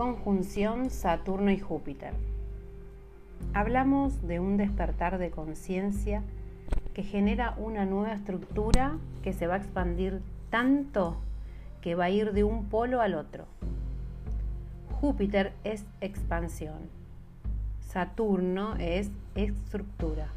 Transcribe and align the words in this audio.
Conjunción 0.00 0.88
Saturno 0.88 1.50
y 1.50 1.58
Júpiter. 1.58 2.14
Hablamos 3.52 4.26
de 4.26 4.40
un 4.40 4.56
despertar 4.56 5.18
de 5.18 5.30
conciencia 5.30 6.22
que 6.94 7.02
genera 7.02 7.54
una 7.58 7.84
nueva 7.84 8.14
estructura 8.14 8.96
que 9.22 9.34
se 9.34 9.46
va 9.46 9.56
a 9.56 9.58
expandir 9.58 10.22
tanto 10.48 11.18
que 11.82 11.96
va 11.96 12.04
a 12.04 12.10
ir 12.10 12.32
de 12.32 12.44
un 12.44 12.64
polo 12.70 13.02
al 13.02 13.12
otro. 13.12 13.44
Júpiter 15.02 15.52
es 15.64 15.84
expansión. 16.00 16.88
Saturno 17.86 18.76
es 18.76 19.10
estructura. 19.34 20.28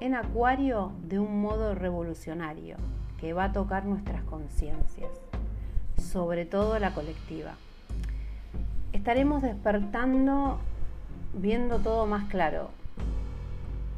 En 0.00 0.14
Acuario 0.14 0.92
de 1.06 1.18
un 1.18 1.42
modo 1.42 1.74
revolucionario 1.74 2.78
que 3.20 3.34
va 3.34 3.44
a 3.44 3.52
tocar 3.52 3.84
nuestras 3.84 4.22
conciencias, 4.22 5.10
sobre 5.98 6.46
todo 6.46 6.78
la 6.78 6.94
colectiva. 6.94 7.56
Estaremos 9.06 9.40
despertando 9.40 10.58
viendo 11.32 11.78
todo 11.78 12.06
más 12.06 12.24
claro, 12.24 12.70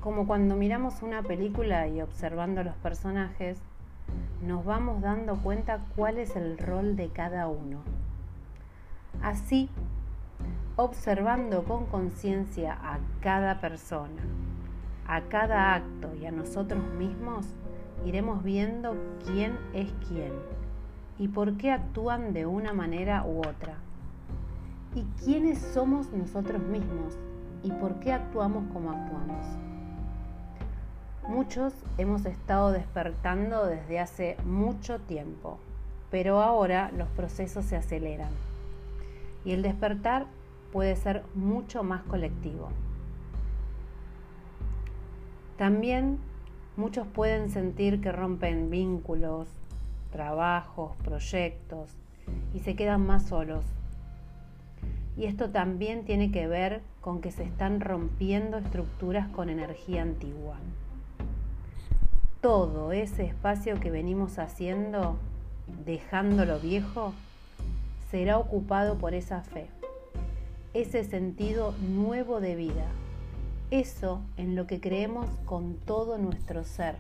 como 0.02 0.26
cuando 0.26 0.54
miramos 0.54 1.00
una 1.00 1.22
película 1.22 1.88
y 1.88 2.02
observando 2.02 2.62
los 2.62 2.74
personajes, 2.74 3.56
nos 4.46 4.66
vamos 4.66 5.00
dando 5.00 5.36
cuenta 5.36 5.80
cuál 5.96 6.18
es 6.18 6.36
el 6.36 6.58
rol 6.58 6.94
de 6.94 7.08
cada 7.08 7.48
uno. 7.48 7.78
Así, 9.22 9.70
observando 10.76 11.64
con 11.64 11.86
conciencia 11.86 12.74
a 12.74 12.98
cada 13.22 13.62
persona, 13.62 14.20
a 15.06 15.22
cada 15.22 15.74
acto 15.74 16.14
y 16.20 16.26
a 16.26 16.32
nosotros 16.32 16.84
mismos, 16.98 17.46
iremos 18.04 18.44
viendo 18.44 18.94
quién 19.24 19.56
es 19.72 19.90
quién 20.06 20.34
y 21.18 21.28
por 21.28 21.56
qué 21.56 21.72
actúan 21.72 22.34
de 22.34 22.44
una 22.44 22.74
manera 22.74 23.24
u 23.24 23.38
otra. 23.38 23.87
Y 24.98 25.04
quiénes 25.24 25.60
somos 25.60 26.10
nosotros 26.10 26.60
mismos 26.60 27.14
y 27.62 27.70
por 27.70 28.00
qué 28.00 28.12
actuamos 28.12 28.64
como 28.72 28.90
actuamos. 28.90 29.46
Muchos 31.28 31.72
hemos 31.98 32.26
estado 32.26 32.72
despertando 32.72 33.64
desde 33.66 34.00
hace 34.00 34.36
mucho 34.44 34.98
tiempo, 34.98 35.60
pero 36.10 36.42
ahora 36.42 36.90
los 36.90 37.06
procesos 37.10 37.64
se 37.64 37.76
aceleran 37.76 38.32
y 39.44 39.52
el 39.52 39.62
despertar 39.62 40.26
puede 40.72 40.96
ser 40.96 41.22
mucho 41.36 41.84
más 41.84 42.02
colectivo. 42.02 42.70
También 45.56 46.18
muchos 46.76 47.06
pueden 47.06 47.50
sentir 47.50 48.00
que 48.00 48.10
rompen 48.10 48.68
vínculos, 48.68 49.46
trabajos, 50.10 50.96
proyectos 51.04 51.88
y 52.52 52.58
se 52.58 52.74
quedan 52.74 53.06
más 53.06 53.28
solos. 53.28 53.64
Y 55.18 55.26
esto 55.26 55.50
también 55.50 56.04
tiene 56.04 56.30
que 56.30 56.46
ver 56.46 56.80
con 57.02 57.20
que 57.20 57.32
se 57.32 57.42
están 57.42 57.80
rompiendo 57.80 58.56
estructuras 58.56 59.28
con 59.28 59.50
energía 59.50 60.02
antigua 60.02 60.56
todo 62.40 62.92
ese 62.92 63.24
espacio 63.24 63.80
que 63.80 63.90
venimos 63.90 64.38
haciendo, 64.38 65.16
dejándolo 65.84 66.60
viejo, 66.60 67.12
será 68.10 68.38
ocupado 68.38 68.96
por 68.96 69.14
esa 69.14 69.42
fe, 69.42 69.66
ese 70.72 71.02
sentido 71.02 71.74
nuevo 71.80 72.40
de 72.40 72.54
vida, 72.54 72.86
eso 73.70 74.20
en 74.36 74.54
lo 74.54 74.66
que 74.66 74.80
creemos 74.80 75.28
con 75.46 75.74
todo 75.74 76.16
nuestro 76.16 76.62
ser. 76.64 76.96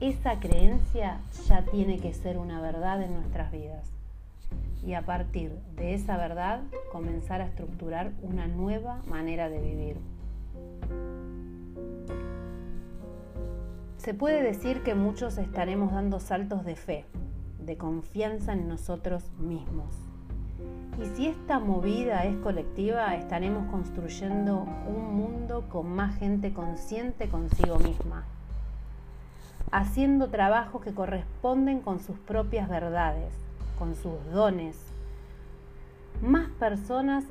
Esa 0.00 0.40
creencia 0.40 1.20
ya 1.46 1.62
tiene 1.62 1.98
que 1.98 2.14
ser 2.14 2.38
una 2.38 2.60
verdad 2.62 3.02
en 3.02 3.14
nuestras 3.14 3.52
vidas 3.52 3.97
y 4.84 4.94
a 4.94 5.02
partir 5.02 5.52
de 5.76 5.94
esa 5.94 6.16
verdad 6.16 6.62
comenzar 6.92 7.40
a 7.40 7.46
estructurar 7.46 8.12
una 8.22 8.46
nueva 8.46 9.02
manera 9.06 9.48
de 9.48 9.60
vivir. 9.60 9.96
Se 13.98 14.14
puede 14.14 14.42
decir 14.42 14.82
que 14.82 14.94
muchos 14.94 15.38
estaremos 15.38 15.92
dando 15.92 16.20
saltos 16.20 16.64
de 16.64 16.76
fe, 16.76 17.04
de 17.58 17.76
confianza 17.76 18.52
en 18.52 18.68
nosotros 18.68 19.30
mismos. 19.38 19.94
Y 21.02 21.06
si 21.14 21.26
esta 21.26 21.58
movida 21.58 22.24
es 22.24 22.36
colectiva, 22.38 23.14
estaremos 23.14 23.70
construyendo 23.70 24.66
un 24.86 25.16
mundo 25.16 25.68
con 25.68 25.92
más 25.94 26.16
gente 26.18 26.52
consciente 26.52 27.28
consigo 27.28 27.78
misma, 27.78 28.24
haciendo 29.70 30.28
trabajos 30.28 30.82
que 30.82 30.94
corresponden 30.94 31.80
con 31.80 32.00
sus 32.00 32.18
propias 32.18 32.68
verdades, 32.68 33.32
con 33.78 33.94
sus 33.94 34.24
dones. 34.32 34.76
Más 36.22 36.48
personas 36.58 37.24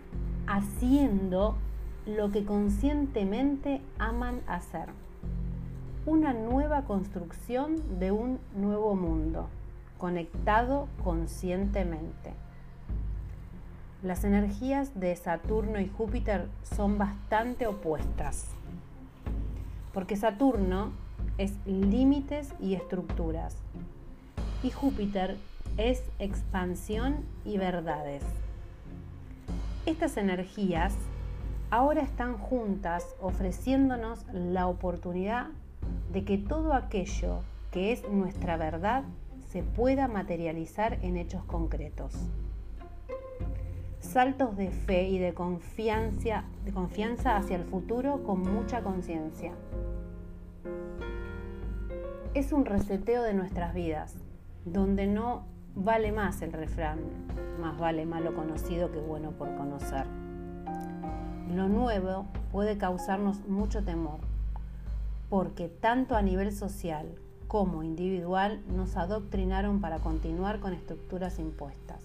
haciendo 0.47 1.55
lo 2.05 2.31
que 2.31 2.45
conscientemente 2.45 3.81
aman 3.99 4.41
hacer 4.47 4.89
una 6.07 6.31
nueva 6.31 6.85
construcción 6.85 7.99
de 7.99 8.13
un 8.13 8.39
nuevo 8.55 8.95
mundo, 8.95 9.49
conectado 9.97 10.87
conscientemente. 11.03 12.31
Las 14.01 14.23
energías 14.23 14.97
de 14.97 15.13
Saturno 15.17 15.81
y 15.81 15.89
Júpiter 15.89 16.47
son 16.63 16.97
bastante 16.97 17.67
opuestas, 17.67 18.47
porque 19.93 20.15
Saturno 20.15 20.91
es 21.37 21.53
límites 21.65 22.53
y 22.61 22.75
estructuras, 22.75 23.57
y 24.63 24.71
Júpiter 24.71 25.37
es 25.77 26.03
expansión 26.17 27.23
y 27.45 27.57
verdades. 27.57 28.23
Estas 29.85 30.17
energías 30.17 30.95
ahora 31.69 32.01
están 32.01 32.37
juntas 32.37 33.15
ofreciéndonos 33.21 34.25
la 34.33 34.67
oportunidad 34.67 35.47
de 36.11 36.25
que 36.25 36.37
todo 36.39 36.73
aquello 36.73 37.41
que 37.71 37.91
es 37.91 38.07
nuestra 38.09 38.57
verdad 38.57 39.03
se 39.49 39.61
pueda 39.61 40.07
materializar 40.07 40.97
en 41.03 41.15
hechos 41.15 41.43
concretos. 41.45 42.13
Saltos 43.99 44.57
de 44.57 44.71
fe 44.71 45.07
y 45.09 45.19
de 45.19 45.33
confianza, 45.33 46.43
de 46.65 46.71
confianza 46.71 47.37
hacia 47.37 47.55
el 47.55 47.65
futuro 47.65 48.23
con 48.23 48.41
mucha 48.41 48.81
conciencia. 48.81 49.51
Es 52.33 52.51
un 52.51 52.65
reseteo 52.65 53.23
de 53.23 53.33
nuestras 53.33 53.73
vidas, 53.73 54.15
donde 54.65 55.07
no 55.07 55.45
vale 55.77 56.11
más 56.11 56.41
el 56.41 56.53
refrán, 56.53 56.99
más 57.61 57.77
vale 57.77 58.05
malo 58.05 58.33
conocido 58.33 58.91
que 58.91 58.99
bueno 58.99 59.31
por 59.31 59.55
conocer. 59.55 60.05
Lo 61.53 61.69
nuevo 61.69 62.25
puede 62.51 62.77
causarnos 62.77 63.47
mucho 63.47 63.83
temor, 63.83 64.19
porque 65.29 65.69
tanto 65.69 66.15
a 66.15 66.23
nivel 66.23 66.51
social 66.51 67.07
como 67.47 67.83
individual 67.83 68.61
nos 68.75 68.97
adoctrinaron 68.97 69.79
para 69.79 69.99
continuar 69.99 70.59
con 70.59 70.73
estructuras 70.73 71.37
impuestas. 71.37 72.01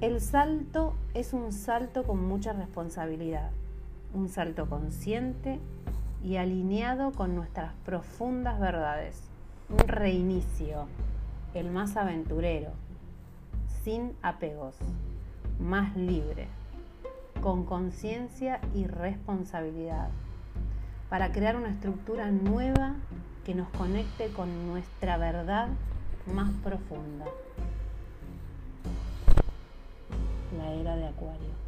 El 0.00 0.20
salto 0.20 0.94
es 1.14 1.32
un 1.32 1.52
salto 1.52 2.02
con 2.02 2.26
mucha 2.26 2.52
responsabilidad, 2.52 3.50
un 4.12 4.28
salto 4.28 4.68
consciente 4.68 5.60
y 6.24 6.36
alineado 6.36 7.12
con 7.12 7.36
nuestras 7.36 7.72
profundas 7.84 8.60
verdades, 8.60 9.22
un 9.70 9.88
reinicio, 9.88 10.86
el 11.58 11.70
más 11.70 11.96
aventurero, 11.96 12.70
sin 13.82 14.12
apegos, 14.22 14.76
más 15.58 15.96
libre, 15.96 16.48
con 17.42 17.64
conciencia 17.64 18.60
y 18.74 18.86
responsabilidad 18.86 20.10
para 21.08 21.32
crear 21.32 21.56
una 21.56 21.70
estructura 21.70 22.30
nueva 22.30 22.96
que 23.44 23.54
nos 23.54 23.68
conecte 23.70 24.28
con 24.30 24.66
nuestra 24.66 25.16
verdad 25.16 25.68
más 26.32 26.50
profunda. 26.62 27.24
La 30.58 30.72
era 30.72 30.96
de 30.96 31.06
Acuario. 31.06 31.65